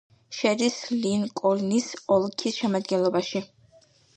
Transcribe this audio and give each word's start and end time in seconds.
შედის 0.37 0.77
ლინკოლნის 1.03 1.91
ოლქის 2.17 2.59
შემადგენლობაში. 2.63 3.45